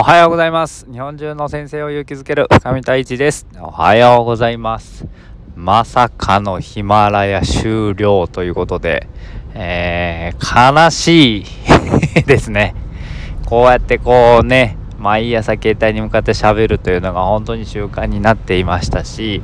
[0.00, 0.90] おはようございます。
[0.90, 3.46] 日本中の先生を勇気づける深見太一です。
[3.60, 5.06] おはようございます。
[5.54, 9.06] まさかのヒマラヤ終了ということで、
[9.52, 11.44] えー、悲しい
[12.24, 12.74] ですね。
[13.44, 19.42] こうやってこうね、毎朝携帯に向かって喋るというのが本当に習慣になっていましたし、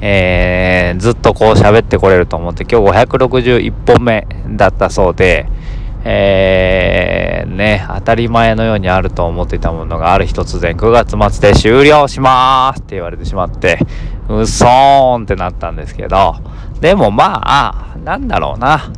[0.00, 5.48] えー、ずっとこう喋ってこれると思って今日561本目だったそうで、
[6.08, 13.80] えー、ね、当たり前のようにあると思っていたものがある日突然9月末で終了しますって言われてしまって、
[14.28, 16.36] うそーんってなったんですけど、
[16.80, 18.92] でもまあ、なんだろうな。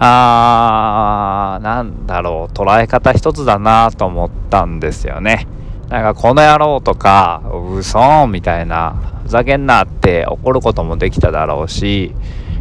[0.00, 5.46] あー、なんだろう、捉え方一つだなと思ったんですよね。
[5.88, 7.42] なんかこの野郎とか、
[7.76, 12.12] うそーんみたいな、ふざけんなって怒ることもできただろうし、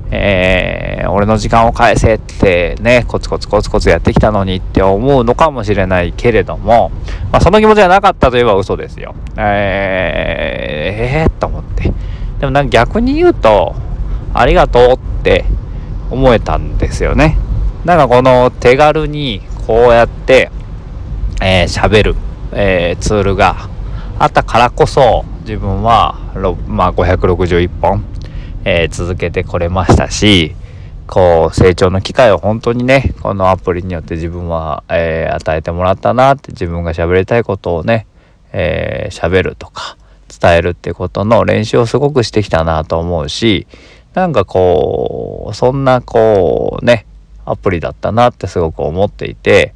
[0.10, 6.92] えー、俺の時間を返せってね、コツコツコツコツやってきたのにって思うのかもしれないけれども、
[7.32, 9.16] まあ、その気持ちがなかったといえば嘘ですよ。
[9.38, 11.92] えー、えー、と思って。
[12.40, 13.76] でもなんか逆に言うと、
[14.34, 15.46] ありがとうって
[16.10, 17.38] 思えたんですよね。
[17.84, 20.52] なんかこの手軽にこうやって、
[21.42, 22.16] えー、喋る、
[22.54, 23.70] えー、ツールが
[24.20, 26.16] あったからこそ自分は、
[26.68, 28.04] まあ、561本
[28.70, 30.54] えー、続けてこれましたし
[31.08, 38.08] こう成長の機会を本当にねこのアプリによって自分は、えー、与えてもらったなって自分が喋りたいことをね、
[38.52, 43.68] えー、るとか伝えるってことの練習をすごくしてきたなと思うし
[44.16, 47.06] なんかこうそんなこうね
[47.46, 49.74] アプリだったなってすごく思っていて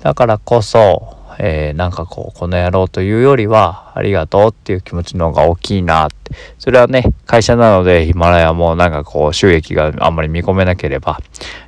[0.00, 6.34] だからこそえー、なんかこう、この野郎というよりは、ありがとうっていう気持ちの方が大きいなって。
[6.58, 11.18] それはね、会社なのでヒマラヤもなんかこう、収益があんまり見込めなければ、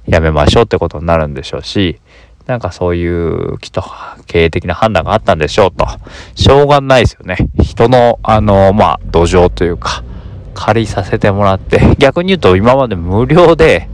[0.07, 1.99] やめましょうってことになるんでしょうし、
[2.47, 3.83] なんかそういうきっと
[4.27, 5.87] 経営的な判断があったんでしょうと。
[6.35, 7.39] しょうがないですよね。
[7.63, 10.05] 人の、あの、まあ、土壌というか、
[10.53, 13.89] 借りさせてもらって、逆に言うと今まで無料で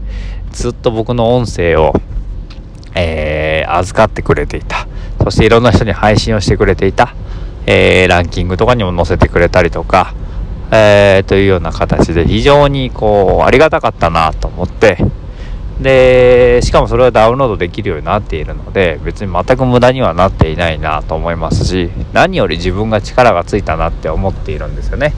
[0.51, 1.93] ずっと僕の音声を、
[2.95, 4.88] えー、預かってくれていた。
[5.23, 7.13] そしていろんな人に配信をしてくれていた、
[7.65, 10.13] えー、ランキングとかにも載せてくれたりとか、
[10.71, 14.97] えー、というような形で非常にこうありがたかったなと思って
[15.79, 25.13] でしかもそれはダウンロードできるようになっているので別に全く無駄にはなっていないなと思いますし何より自分が力がついたなって思っているんですよね。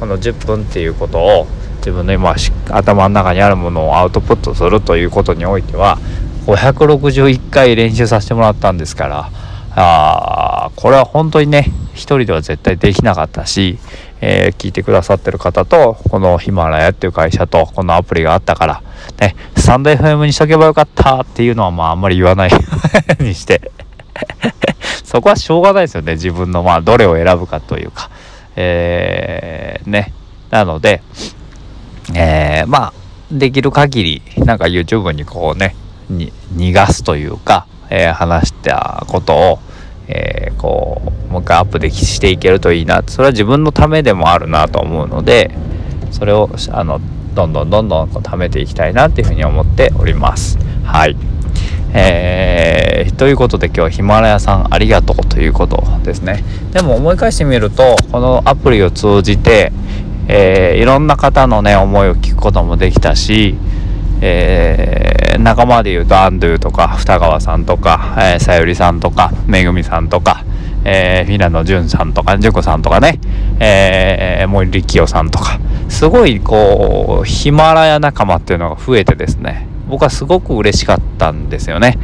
[0.00, 1.46] この10分っていうことを
[1.78, 2.34] 自分の今
[2.70, 5.98] 頭の中にあるものをアウトプットするということにおいては
[6.46, 9.30] 561回練習させてもらったんですから
[9.78, 13.78] あこれは本当にね一人では絶対できなかったし、
[14.22, 18.82] えー、聞いてくださってる方とこのヒマラヤっていう会社とこのアプリがあったから
[19.20, 22.50] ねスタンド FM にしとけばよかったっていうのはまああんまり言わない
[23.20, 23.70] にして。
[25.04, 28.10] そこはしょうがないですよね自分のまあどれを選ぶかというか。
[28.56, 30.12] えー、ね。
[30.50, 31.02] なので
[32.14, 32.92] えー、まあ
[33.30, 35.74] できる限りなんか YouTube にこうね
[36.10, 39.58] 逃がすというか、えー、話したことを
[40.08, 43.02] えー、こうもう一回アップでしていけるといいな。
[43.06, 45.50] それは自分のためでもあるなと思うので
[46.10, 47.00] それをあの
[47.34, 50.58] どんどんどんどんこう貯めていきたいなっていうふうに思っております。
[50.84, 51.16] はい。
[51.98, 56.44] えー、ということで今日はヒマラヤさんありがとうということですね。
[56.72, 59.72] でも思い返してみるとこのアプリを通じて、
[60.28, 63.56] えー、いろんな方のね思いを聞くこともできたし
[64.20, 70.44] えー、仲間でいうとアンドゥとか二川さんとか、えー、さゆりさんとかめぐみさんとか、
[70.84, 73.18] えー、平野淳さんとか純子さんとかね、
[73.60, 75.58] えー、森力夫さんとか
[75.88, 81.96] すごいこうヒマラヤ仲間っていうのが増えてですね僕はすごく嬉しかったんですよね。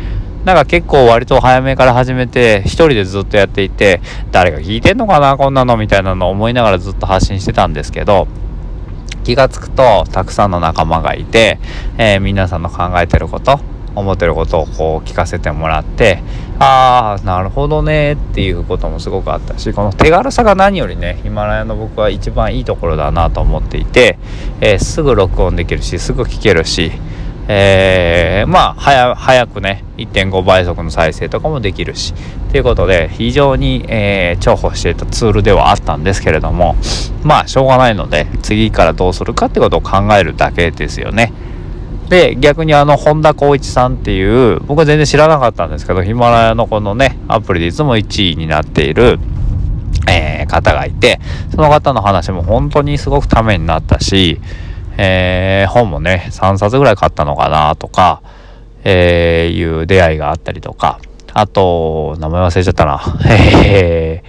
[0.44, 4.00] なんか結構割と早めから始めて一人でずっとやっていて
[4.32, 8.26] 誰が聞いてんのかなこんなのみたいなのを思いながらずっと発信してたんですけど
[9.18, 11.58] 気がつくとたくさんの仲間がいて、
[11.98, 13.60] えー、皆さんの考えてること
[13.94, 16.22] 思ってることをこう聞かせてもらって
[16.58, 24.18] ああなるほどねっていうこともすごくあったしこの手軽さが何よりねヒマラヤの僕は一番いいところだなと思っていて、
[24.60, 26.92] えー、すぐ録音できるしすぐ聞けるし
[27.54, 32.14] えー、まあ早くね1.5倍速の再生とかもできるし
[32.50, 36.76] ということで非常に、えー、重宝していたツールではあったんですけれども
[37.22, 41.32] まあしょうがないので次からどうするかってことを考えるだけですよね。
[42.08, 49.18] で逆にあの本田光一さんっていう僕は全然知らなかったんですけどヒマラヤのこのねアプリでいつも1位になっている、
[50.10, 51.20] えー、方がいて
[51.50, 54.40] その方の話も本当にすごくためになったし
[54.98, 58.22] えー、本もね3冊ぐらい買ったのかなとか、
[58.84, 60.98] えー、いう出会いがあったりとか
[61.34, 63.00] あと、名前忘れちゃったな。
[63.24, 63.32] へ
[64.20, 64.24] へ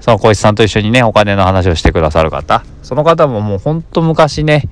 [0.00, 2.62] その小石さんと一緒にね、お金の話をしてくださる方。
[2.82, 4.68] その方ももうほんと昔ね、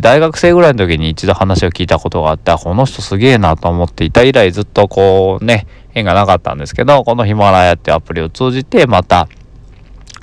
[0.00, 9.28] 大学生ぐらいの時に一度話を聞いたことがあって、この人すげえなと思っていた以来ずっとこうね、縁がなかったんですけど、このヒマラヤっていうアプリを通じてまた、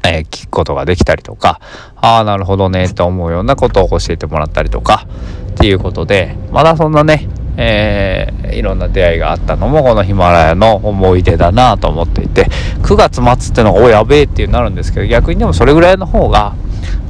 [0.05, 1.59] えー、聞くことができたりとか、
[1.95, 5.07] ああ、なるほどねって思うようなことを教えてもらったりとか、
[5.51, 7.27] っていうことで、まだそんなね、
[7.61, 12.45] えー、いろんな出会いがあったのもこのヒマラヤの思い出だなと思っていて
[12.83, 16.55] 9月末ってのがおやべえっていうなるんですけど逆にでもそれぐらいの方が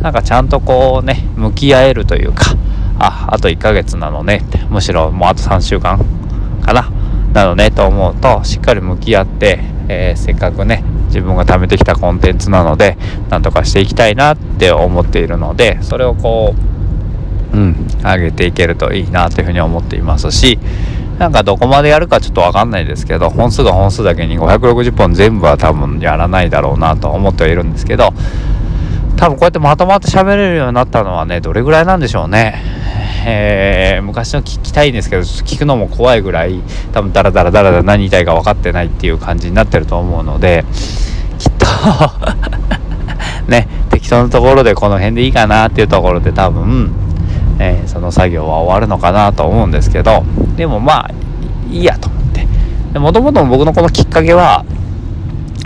[0.01, 2.55] なんかちゃんとこうね向き合えるというか
[2.97, 5.99] ああと1ヶ月なのねむしろもうあと3週間
[6.63, 6.89] かな
[7.31, 12.97] なのねと思うとしっかり向き合って、えー、せっかくね自分が貯めてきたコンテンツなので
[13.29, 16.55] なんとかしていきたいなって思っているのでそれをこ
[17.53, 20.57] ううん上げていけるといいなというふうに思っていますし
[21.17, 28.13] なんかどこまでやるかちょっとわかんないですけど本数が本数だけに560本全部は多分やらないだろうなと思ってはいるんですけど
[29.17, 32.63] 多分こうやってまとまって喋れるようになったのはねどれぐらいなんでしょうね。
[33.31, 36.61] えー、昔の聞きたいんですけど聞くのも怖いぐらい
[36.91, 40.65] 多分ダラダラダラダラ何言いたいか分かってないっていう感じになってると思うので
[41.37, 41.65] きっと
[43.51, 46.91] ね適当なところでこの辺でいいかなっていうところで多分、
[47.59, 50.23] えー、その作業は終わるのかなと思うんですけど
[50.55, 51.11] でもまあ
[51.69, 52.29] いいやと思って。
[52.97, 54.65] もともと僕のこのきっかけは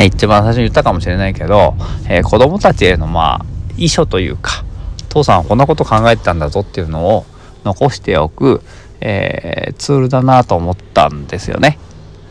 [0.03, 1.75] 一番最初に言ったかもしれないけど、
[2.09, 3.45] えー、子供たちへのまあ
[3.77, 4.65] 遺書というか
[5.07, 7.25] 父さんはこんなこと考えてたんだぞっていうのを
[7.63, 8.61] 残しておく、
[9.01, 11.79] えー、ツールだなと思ったんですよね。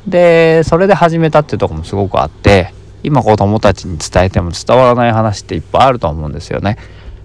[0.07, 2.75] でそれで始めたっていうとこもすごくあって
[3.05, 6.77] 今子供たちに伝えても伝わらない話っていっぱいあると思うんですよね。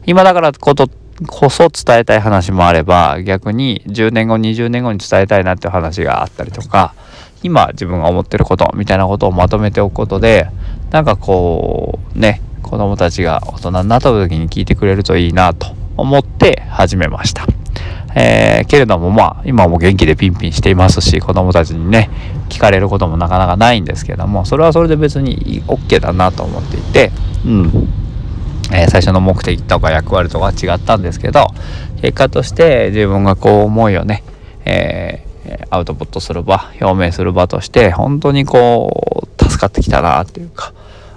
[0.05, 0.89] 今だからこと
[1.27, 6.93] こそ伝えたい話もあれば逆に10年後20年後に伝えたいなっていう話があったりとか
[7.41, 10.47] 今自分が思ってることみたいなことをまとめておくことで
[10.91, 17.47] なんかこうね子供たちが大人になった時に聞いてくれるといいなと思って始めました。
[18.15, 22.09] えー、けれどもまあ今も元気でピンピンしていますし子供たちにね
[22.49, 27.11] 聞かれることもなかなかないんですけどもそれはそれで別に OK だなと思っていて
[27.45, 27.87] うん
[28.69, 31.47] えー、最初の目的とか役割とか違ったんですけど
[32.01, 34.23] 結果として自分がこう思いをね、
[34.65, 40.73] えー、アウトプットする場表明する場として本当にこう助かってきたなっていうか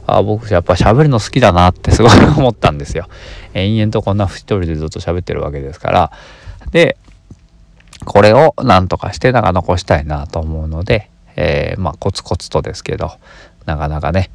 [0.06, 3.06] あ僕やっぱ喋るの好きだなってすごい思ったんですよ。
[3.54, 6.12] 延々とこんな一人でずっと喋ってるわけですから。
[6.70, 6.96] で、
[8.04, 13.12] これをなんとかしてなんか残したいなと思うので、えー、まあコツコツとですけど、
[13.66, 14.30] なかなかね、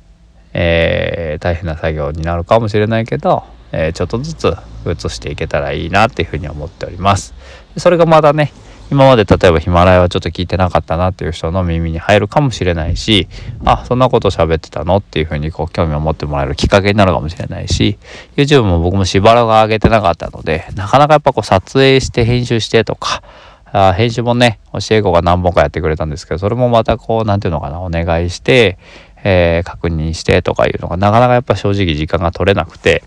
[0.53, 4.55] えー、大変な作業になるかもしれないけど、えー、ちょっとずつ
[4.85, 7.33] 移していけたらいいなっていうふうに思っております。
[7.77, 8.53] それがまだね、
[8.91, 13.27] 今まで例えばヒマラヤはちょっと聞いてなかったなっていう人の耳に入るかもしれないし
[13.63, 17.97] あそんなこと喋ってたのっていうふうにこう興味を持ってもらえるきっかけになるかもしれないし
[18.35, 23.23] YouTube も僕もしばらく上げてなかったのでなかなかやっぱこう撮影して編集してとか
[23.71, 28.77] あ編集もね教え子が何本かやってくれたんですけどそれもまたこう何て言うのかなお願いして、
[29.23, 33.03] えー、確認してとかいうのがなかなかやっぱ正直時間が取れなくて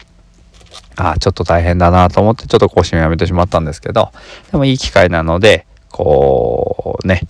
[0.99, 4.11] あちょっと大変だなと思ってちょっと更新をやめてしまったんですけど
[4.51, 7.23] でもいい機会なのでこうね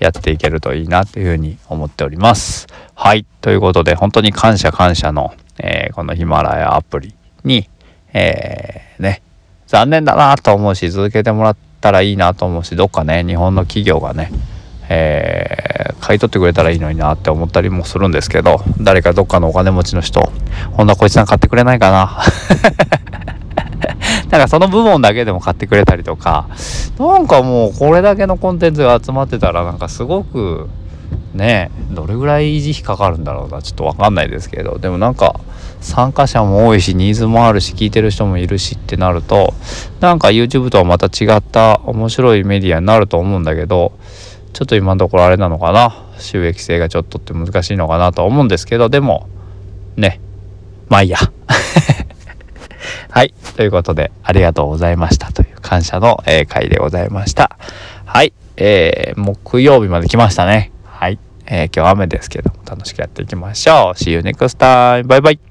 [0.00, 2.66] やっていけるといいなというふうに思っております。
[2.94, 3.26] はい。
[3.42, 7.68] ということで、本当に感謝感謝の、えー、このヒマラヤアプリに、
[8.14, 9.22] えー、ね、
[9.66, 14.32] 残念だなと思うし、続けてもらったらいいなと思うし、どっかね、日本の企業がね、
[14.88, 20.32] えー、買い取ってくれたらいいのになって思ったりもするんですけど、誰かどっかのお金持ちの人、
[20.72, 22.22] ほんなこいつさん買ってくれないかな?
[24.30, 26.48] なんかその部門だけでも買ってくれたりとか、
[26.98, 30.68] なんかもうこれだけのコンテンツが集まってたらなんかすごく
[31.34, 33.60] ねどれぐらい維持費かかるんだろうな。
[33.62, 35.40] ちょっと分かんないですけどでもなんか
[35.80, 39.54] 参加者も多いしニーズもあるし聞いてる人もいるしってなると
[40.00, 43.92] なんか YouTube とはまた違った面白いメディアになると思うんだけど
[44.52, 46.04] ちょっと今のところあれなのかな。
[46.18, 49.26] 収益性がちょっとって難しいのかなと思うんですけどでも
[49.96, 50.20] ね。
[50.88, 51.18] まあいいや。
[53.60, 57.58] ということで、ありがとうございましたという感謝の、えー、回でございました。
[58.06, 58.32] はい。
[58.56, 60.72] えー、木曜日まで来ましたね。
[60.86, 61.18] はい。
[61.44, 63.98] えー、今日雨ですけども、楽しくやっていきましょう。
[63.98, 65.06] See you next time.
[65.06, 65.49] バイバイ。